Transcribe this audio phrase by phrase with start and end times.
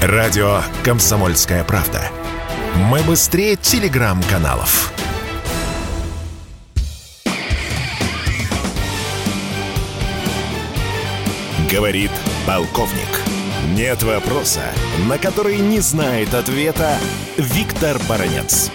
[0.00, 2.00] Радио «Комсомольская правда».
[2.76, 4.92] Мы быстрее телеграм-каналов.
[11.68, 12.12] Говорит
[12.46, 13.08] полковник.
[13.74, 14.62] Нет вопроса,
[15.08, 16.96] на который не знает ответа
[17.36, 18.70] Виктор Баранец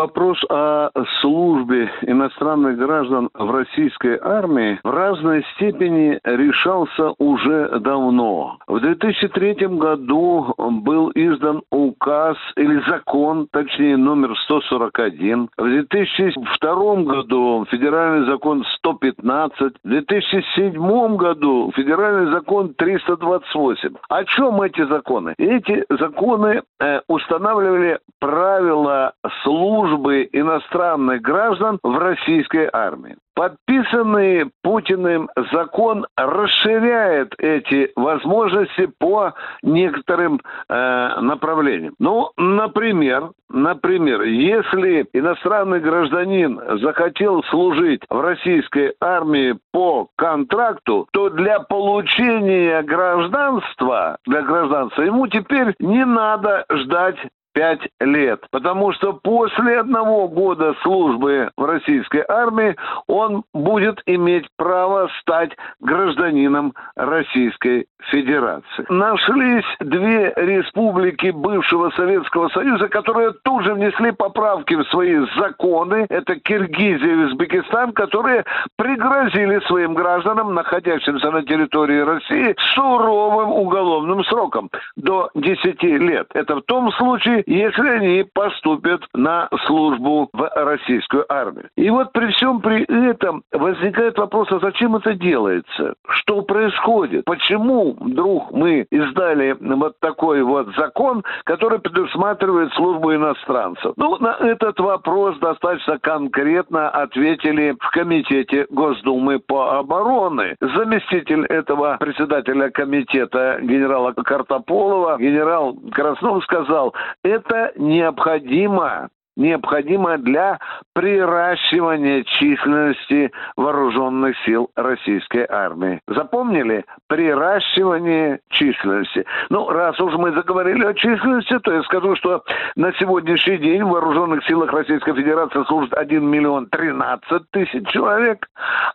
[0.00, 0.88] вопрос о
[1.20, 8.56] службе иностранных граждан в российской армии в разной степени решался уже давно.
[8.66, 15.50] В 2003 году был издан указ или закон, точнее номер 141.
[15.58, 19.74] В 2002 году федеральный закон 115.
[19.84, 23.94] В 2007 году федеральный закон 328.
[24.08, 25.34] О чем эти законы?
[25.36, 33.16] Эти законы э, устанавливали правила службы службы иностранных граждан в российской армии.
[33.34, 39.32] Подписанный Путиным закон расширяет эти возможности по
[39.62, 41.94] некоторым э, направлениям.
[41.98, 51.60] Ну, например, например, если иностранный гражданин захотел служить в российской армии по контракту, то для
[51.60, 57.16] получения гражданства, для гражданства ему теперь не надо ждать
[57.60, 58.40] пять лет.
[58.50, 62.74] Потому что после одного года службы в российской армии
[63.06, 68.86] он будет иметь право стать гражданином Российской Федерации.
[68.88, 76.06] Нашлись две республики бывшего Советского Союза, которые тут же внесли поправки в свои законы.
[76.08, 78.44] Это Киргизия и Узбекистан, которые
[78.76, 86.26] пригрозили своим гражданам, находящимся на территории России, суровым уголовным сроком до 10 лет.
[86.32, 91.68] Это в том случае, если они поступят на службу в российскую армию.
[91.76, 95.94] И вот при всем при этом возникает вопрос, а зачем это делается?
[96.08, 97.24] Что происходит?
[97.24, 103.94] Почему вдруг мы издали вот такой вот закон, который предусматривает службу иностранцев?
[103.96, 110.56] Ну, на этот вопрос достаточно конкретно ответили в Комитете Госдумы по обороне.
[110.60, 116.94] Заместитель этого председателя комитета генерала Картополова, генерал Краснов сказал,
[117.30, 119.08] это необходимо
[119.40, 120.58] необходимо для
[120.92, 126.00] приращивания численности вооруженных сил российской армии.
[126.06, 126.84] Запомнили?
[127.08, 129.24] Приращивание численности.
[129.48, 132.44] Ну, раз уж мы заговорили о численности, то я скажу, что
[132.76, 138.46] на сегодняшний день в вооруженных силах Российской Федерации служит 1 миллион 13 тысяч человек,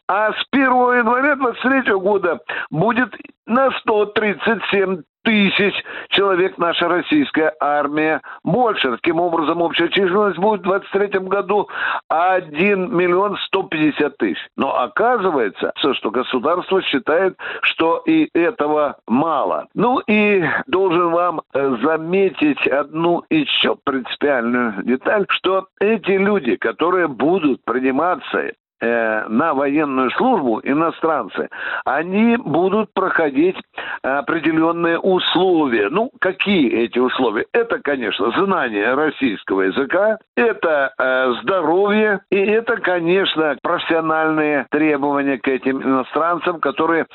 [0.07, 5.73] а с 1 января 2023 года будет на 137 тысяч
[6.09, 8.91] человек наша российская армия больше.
[8.91, 11.67] Таким образом, общая численность будет в 2023 году
[12.07, 14.37] 1 миллион 150 тысяч.
[14.55, 19.67] Но оказывается, что государство считает, что и этого мало.
[19.73, 27.63] Ну и должен вам э, заметить одну еще принципиальную деталь, что эти люди, которые будут
[27.65, 28.51] приниматься
[28.85, 31.49] Э, на военную службу иностранцы,
[31.85, 33.57] они будут проходить
[34.03, 35.89] определенные условия.
[35.89, 37.47] Ну, какие эти условия?
[37.51, 45.81] Это, конечно, знание российского языка, это э, здоровье, и это, конечно, профессиональные требования к этим
[45.81, 47.07] иностранцам, которые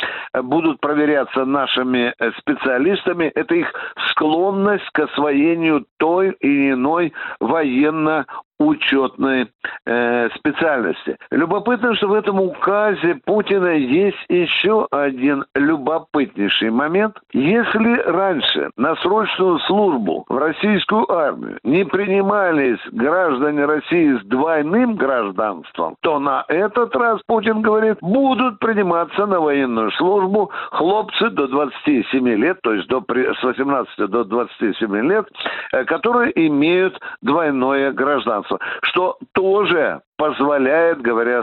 [0.42, 3.30] будут проверяться нашими специалистами.
[3.36, 3.72] Это их
[4.10, 8.26] склонность к освоению той или иной военно
[8.60, 9.50] учетной
[9.87, 11.16] э, специальности.
[11.31, 17.16] Любопытно, что в этом указе Путина есть еще один любопытнейший момент.
[17.32, 25.97] Если раньше на срочную службу в российскую армию не принимались граждане России с двойным гражданством,
[26.03, 32.60] то на этот раз, Путин говорит, будут приниматься на военную службу хлопцы до 27 лет,
[32.62, 35.27] то есть до, с 18 до 27 лет,
[35.72, 41.42] э, которые имеют двойное гражданство государства, что тоже позволяет, говоря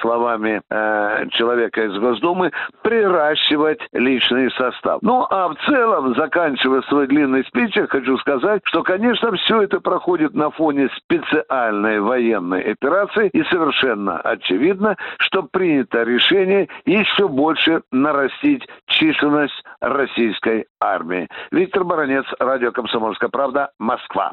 [0.00, 5.00] словами э, человека из Госдумы, приращивать личный состав.
[5.02, 9.80] Ну, а в целом, заканчивая свой длинный спич, я хочу сказать, что, конечно, все это
[9.80, 18.66] проходит на фоне специальной военной операции, и совершенно очевидно, что принято решение еще больше нарастить
[18.86, 21.28] численность российской армии.
[21.50, 24.32] Виктор Баранец, Радио «Комсомольская правда», Москва.